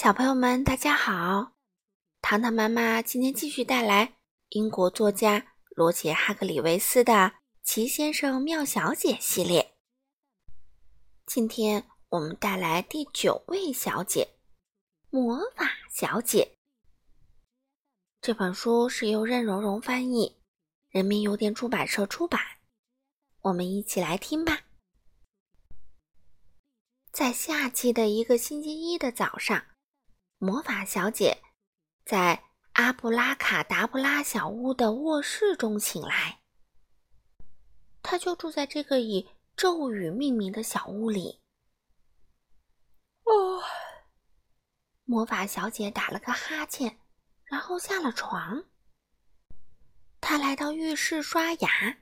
[0.00, 1.54] 小朋友们，大家好！
[2.22, 4.16] 糖糖妈妈今天继续带来
[4.50, 7.12] 英国作家罗杰·哈格里维斯的
[7.64, 9.74] 《奇先生妙小姐》系列。
[11.26, 14.36] 今天我们带来第九位小姐——
[15.10, 16.54] 魔法小姐。
[18.20, 20.36] 这本书是由任溶溶翻译，
[20.90, 22.40] 人民邮电出版社出版。
[23.40, 24.60] 我们一起来听吧。
[27.10, 29.64] 在夏季的一个星期一的早上。
[30.38, 31.42] 魔法小姐
[32.04, 32.44] 在
[32.74, 36.40] 阿布拉卡达布拉小屋的卧室中醒来。
[38.02, 41.40] 她就住在这个以咒语命名的小屋里。
[43.24, 43.62] 哦，
[45.04, 47.00] 魔法小姐打了个哈欠，
[47.44, 48.64] 然后下了床。
[50.20, 51.98] 她来到浴室刷牙，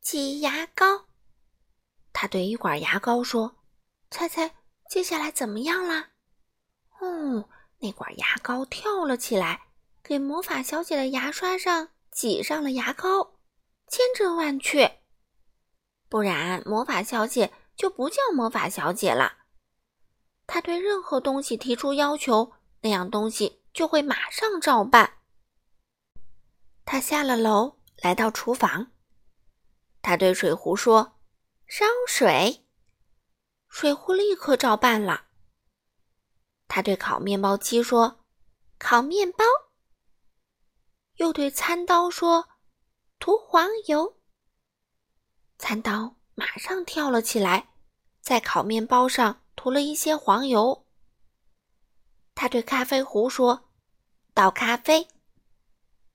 [0.00, 1.08] 挤牙膏。
[2.12, 3.56] 她对一管牙膏说
[4.08, 4.54] ：“猜猜
[4.88, 6.10] 接下来怎么样了？”
[7.00, 9.68] 哦，那管牙膏跳了起来，
[10.02, 13.38] 给魔法小姐的牙刷上挤上了牙膏，
[13.88, 15.00] 千真万确。
[16.08, 19.38] 不然，魔法小姐就不叫魔法小姐了。
[20.46, 25.18] 她对任何东西提出要求，那样东西就会马上照办。
[26.84, 28.92] 她下了楼，来到厨房，
[30.00, 31.18] 她对水壶说
[31.66, 32.64] ：“烧水。”
[33.68, 35.25] 水壶立刻照办了。
[36.68, 38.20] 他对烤面包机说
[38.78, 39.44] ：“烤面包。”
[41.16, 42.48] 又对餐刀说
[43.18, 44.18] ：“涂黄油。”
[45.58, 47.68] 餐刀马上跳了起来，
[48.20, 50.86] 在烤面包上涂了一些黄油。
[52.34, 53.70] 他对咖啡壶说
[54.34, 55.08] ：“倒咖啡。”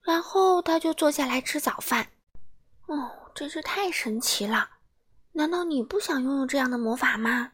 [0.04, 2.12] 然后他就坐下来吃早饭。
[2.88, 4.70] 哦，真是太神奇了！
[5.32, 7.54] 难道你不想拥有这样的魔法吗？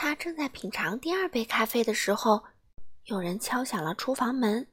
[0.00, 2.44] 他正在品尝第二杯咖啡的时候，
[3.06, 4.68] 有人敲响了厨房门。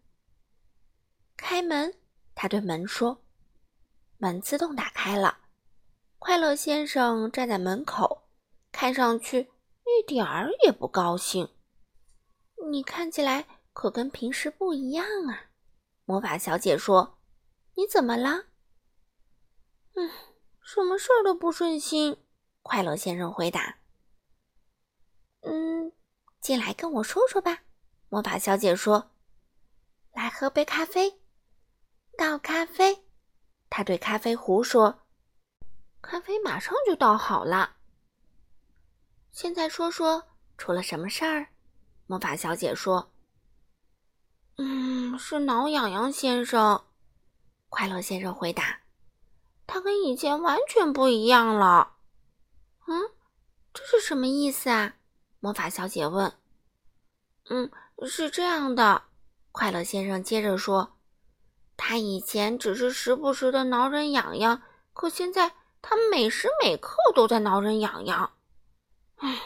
[1.36, 1.96] 开门，
[2.36, 3.24] 他对门说
[4.20, 5.40] ：“门自动打开了。”
[6.20, 8.30] 快乐先生站在门口，
[8.72, 9.50] 看上去
[9.86, 11.50] 一点儿也不高兴。
[12.70, 15.46] “你看起来可跟平时不一样啊！”
[16.06, 17.18] 魔法小姐说。
[17.74, 18.46] “你怎么了
[19.98, 20.08] ？”“嗯，
[20.62, 22.16] 什么事儿都不顺心。”
[22.62, 23.80] 快乐先生回答。
[26.46, 27.64] 进来跟我说说吧。”
[28.10, 29.10] 魔法小姐说
[30.14, 31.20] ，“来喝杯咖啡，
[32.16, 33.04] 倒咖啡。”
[33.68, 35.00] 她对咖啡壶说
[36.04, 37.78] ，“咖啡马上就倒好了。”
[39.34, 40.24] 现在说说
[40.56, 41.48] 出了什么事儿？”
[42.06, 43.12] 魔法小姐说
[44.58, 46.86] ，“嗯，是挠痒痒先生。”
[47.70, 48.82] 快乐先生回答
[49.66, 51.96] ，“他跟以前完全不一样了。”
[52.86, 53.10] 嗯，
[53.74, 54.98] 这是什么意思啊？
[55.46, 56.34] 魔法小姐问
[57.52, 57.70] ：“嗯，
[58.08, 59.04] 是这样的。”
[59.54, 60.98] 快乐先生接着说
[61.78, 64.64] ：“他以前只是时不时的挠人痒痒，
[64.94, 68.34] 可现在他每时每刻都在挠人痒痒。”
[69.22, 69.40] 唉，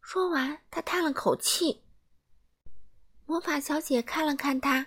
[0.00, 1.82] 说完，他叹了口气。
[3.26, 4.86] 魔法小姐看了看他，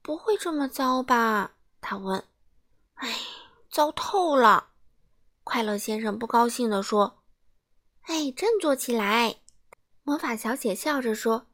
[0.00, 1.52] 不会这么糟吧？
[1.82, 2.24] 她问。
[2.96, 3.14] “唉，
[3.68, 4.70] 糟透了！”
[5.44, 7.20] 快乐先生不高兴地说。
[8.04, 9.40] 哎，振作起来！
[10.02, 11.46] 魔法小姐笑着说：“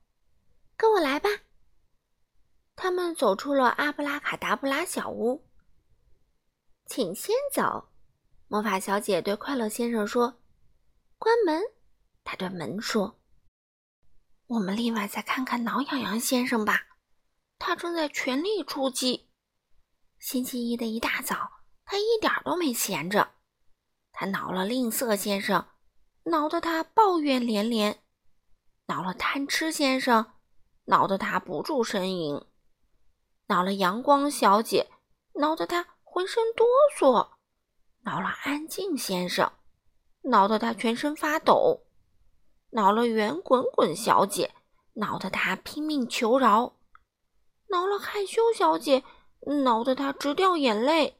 [0.76, 1.28] 跟我来吧。”
[2.74, 5.46] 他们走出了阿布拉卡达布拉小屋。
[6.86, 7.92] 请先走，
[8.48, 10.40] 魔法小姐对快乐先生说
[11.18, 11.62] ：“关门。”
[12.24, 13.20] 他对门说
[14.48, 16.88] ：“我们另外再看看挠痒痒先生吧，
[17.60, 19.30] 他正在全力出击。
[20.18, 23.36] 星期一的一大早，他一点都没闲着，
[24.10, 25.64] 他挠了吝啬先生。”
[26.24, 28.02] 挠得他抱怨连连，
[28.86, 30.32] 挠了贪吃先生，
[30.84, 32.44] 挠得他不住呻吟，
[33.46, 34.90] 挠了阳光小姐，
[35.34, 36.66] 挠得他浑身哆
[36.98, 37.30] 嗦，
[38.02, 39.50] 挠了安静先生，
[40.22, 41.86] 挠得他全身发抖，
[42.70, 44.54] 挠了圆滚滚小姐，
[44.94, 46.76] 挠得他拼命求饶，
[47.68, 49.02] 挠了害羞小姐，
[49.64, 51.16] 挠得他直掉眼泪。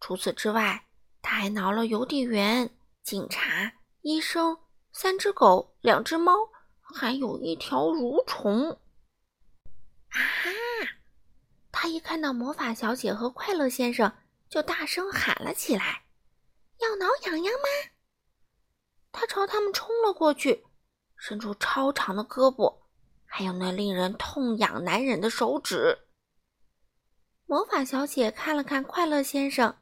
[0.00, 0.86] 除此之外，
[1.20, 2.74] 他还挠了邮递员。
[3.02, 4.58] 警察、医生、
[4.92, 6.32] 三只狗、两只猫，
[6.80, 8.70] 还有一条蠕虫。
[10.10, 10.50] 啊哈！
[11.72, 14.12] 他一看到魔法小姐和快乐先生，
[14.48, 16.04] 就大声喊了起来
[16.80, 17.90] ：“要挠痒痒吗？”
[19.10, 20.64] 他朝他们冲了过去，
[21.16, 22.82] 伸出超长的胳膊，
[23.24, 25.98] 还有那令人痛痒难忍的手指。
[27.46, 29.76] 魔法小姐看了看快乐先生，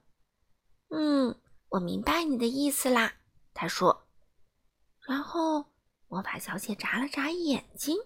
[0.88, 1.38] 嗯。
[1.70, 3.15] 我明白你的意思啦，
[3.53, 4.06] 他说
[5.06, 5.67] ：“然后
[6.09, 7.97] 魔法小姐眨了眨眼睛，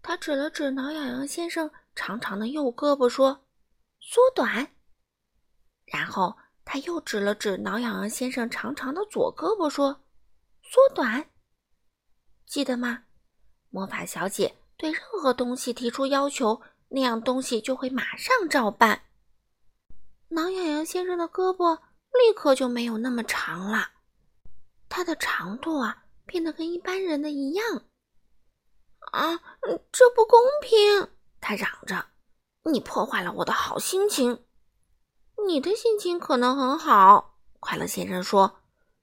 [0.00, 3.44] 她指了指挠痒痒先生长长的右胳膊说
[4.00, 4.72] ：“缩短。”
[5.84, 10.00] 然后她又指了指挠痒痒先生长长的左胳膊说
[10.62, 11.30] ：“缩短。”
[12.46, 13.04] 记得吗？
[13.68, 19.02] 魔法小姐对任何东西提出要求，那样东西就会马上照办。
[20.28, 21.80] 挠痒痒先生的胳膊
[22.18, 23.90] 立刻就没有那么长了。
[24.88, 27.84] 它的长度啊，变得跟一般人的一样。
[29.12, 29.40] 啊，
[29.92, 31.10] 这不公平！
[31.40, 32.06] 他嚷着
[32.70, 34.44] ：“你破坏了我的好心情。”
[35.46, 38.60] 你的心情可能很好，快乐先生说，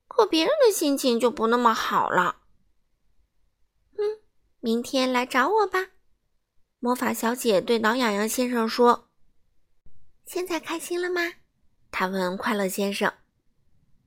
[0.08, 2.38] 可别人的心情就不那么好了。
[3.98, 4.22] 嗯，
[4.60, 5.90] 明天来找我吧。
[6.80, 9.10] 魔法小姐对挠痒痒先生说
[10.25, 11.22] ：“现在开心了吗？”
[11.92, 13.14] 他问快乐先生。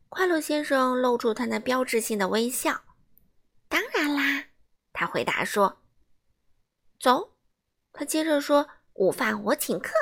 [0.09, 2.83] 快乐先生露出他那标志性的微笑。
[3.69, 4.47] 当然啦，
[4.93, 5.83] 他回答说
[6.99, 7.37] ：“走。”
[7.93, 9.93] 他接着说：“午饭我请客。”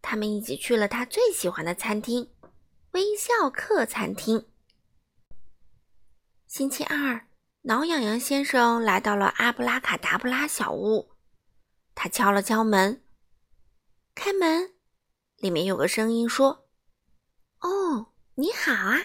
[0.00, 2.30] 他们一起去了他最喜欢的餐厅——
[2.92, 4.48] 微笑客餐厅。
[6.46, 7.26] 星期二，
[7.62, 11.10] 挠痒痒先生来到了阿布拉卡达布拉小屋。
[11.94, 13.02] 他敲了敲门，
[14.14, 14.74] 开门，
[15.44, 16.70] 里面有个声音说
[17.60, 18.96] ：“哦。”你好啊！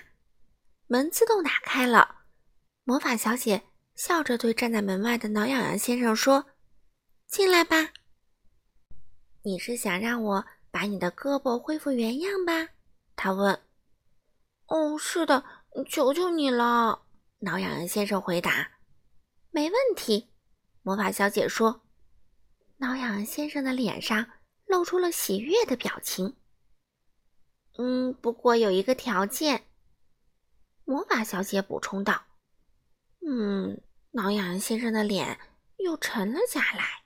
[0.87, 2.21] 门自动打开了。
[2.85, 3.63] 魔法小姐
[3.93, 6.45] 笑着对站在门外的挠痒痒先生说
[7.27, 7.91] ：“进来吧。”
[9.43, 12.69] 你是想让我把你的胳膊恢复原样吧？
[13.17, 13.61] 他问。
[14.67, 15.43] “哦，是的，
[15.89, 17.01] 求求你了。”
[17.39, 18.79] 挠痒痒先生回答。
[19.51, 20.29] “没问题。”
[20.83, 21.81] 魔法小姐说。
[22.77, 24.25] 挠痒痒先生的脸上
[24.69, 26.35] 露出了喜悦的表情。
[27.79, 29.65] 嗯，不过有一个条件。”
[30.85, 32.23] 魔法小姐补充道。
[33.27, 33.81] “嗯。”
[34.11, 35.39] 挠痒痒先生的脸
[35.77, 37.03] 又沉了下来。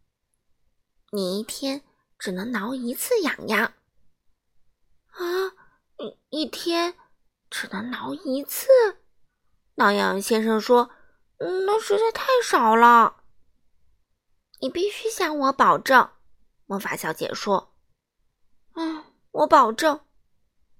[1.12, 1.82] “你一天
[2.18, 3.74] 只能挠一次痒痒。
[5.12, 5.22] ”“啊，
[6.30, 6.94] 一一天
[7.50, 8.68] 只能挠一次？”
[9.76, 10.90] 挠痒痒先生说
[11.40, 13.22] ，“那实在太少了。
[14.60, 16.10] ”“你必须向我保证。”
[16.70, 17.74] 魔法小姐说。
[18.78, 19.02] “嗯。”
[19.32, 20.00] 我保证，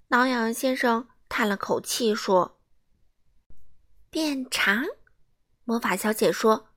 [0.09, 2.59] 挠痒痒先生叹了口气说
[4.11, 4.85] ：“变长。”
[5.63, 6.69] 魔法小姐说：“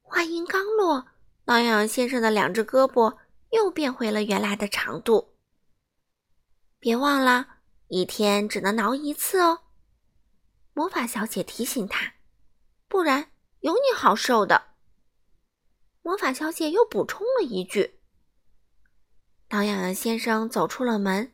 [0.00, 1.06] 话音刚落，
[1.44, 3.16] 挠痒痒先生的两只胳膊
[3.50, 5.34] 又变回了原来的长度。
[6.78, 9.60] 别忘了，一天只能挠一次哦。”
[10.74, 12.14] 魔法小姐提醒他
[12.86, 14.74] ：“不然有你好受的。”
[16.02, 18.00] 魔法小姐又补充了一句。
[19.54, 21.32] 挠痒痒先生走出了门，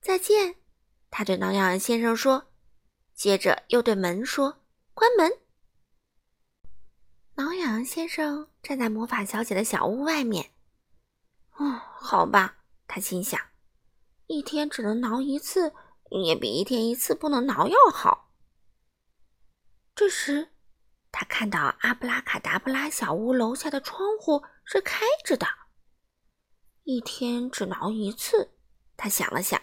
[0.00, 0.54] 再见，
[1.10, 2.46] 他对挠痒痒先生说，
[3.12, 4.62] 接着又对门说
[4.94, 5.30] ：“关门。”
[7.36, 10.52] 挠痒痒先生站在魔法小姐的小屋外面。
[11.56, 11.68] 哦，
[12.00, 13.38] 好吧，他心想，
[14.26, 15.74] 一天只能挠一次，
[16.08, 18.32] 也比一天一次不能挠要好。
[19.94, 20.48] 这时，
[21.12, 25.46] 他看到阿布拉卡达布拉小屋楼下的窗户是开着的。
[26.90, 28.48] 一天只挠一次，
[28.96, 29.60] 他想了想，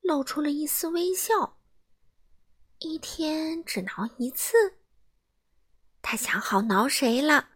[0.00, 1.56] 露出了一丝微笑。
[2.80, 4.74] 一天只挠一次，
[6.02, 7.50] 他想好挠谁了。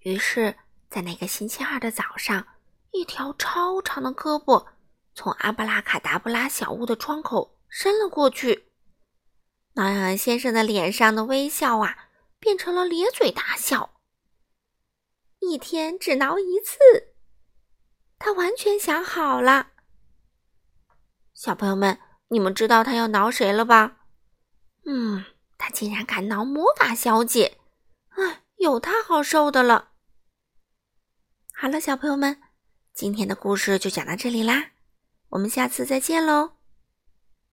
[0.00, 0.54] 于是，
[0.90, 2.46] 在那个星期二的早上，
[2.90, 4.66] 一条超长的胳膊
[5.14, 8.70] 从阿布拉卡达布拉小屋的窗口伸了过去。
[9.72, 13.94] 挠痒痒先生的脸上的微笑啊，变成了咧嘴大笑。
[15.38, 17.11] 一天只挠一次。
[18.24, 19.72] 他完全想好了，
[21.34, 21.98] 小朋友们，
[22.28, 23.96] 你们知道他要挠谁了吧？
[24.86, 25.24] 嗯，
[25.58, 27.58] 他竟然敢挠魔法小姐，
[28.10, 29.88] 哎，有他好受的了。
[31.52, 32.40] 好了，小朋友们，
[32.94, 34.70] 今天的故事就讲到这里啦，
[35.30, 36.52] 我们下次再见喽。